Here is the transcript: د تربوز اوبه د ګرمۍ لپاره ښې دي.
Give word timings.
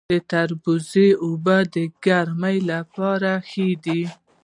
د 0.11 0.13
تربوز 0.31 0.91
اوبه 1.25 1.57
د 1.73 1.75
ګرمۍ 2.05 2.57
لپاره 2.71 3.31
ښې 3.49 3.67
دي. 3.85 4.01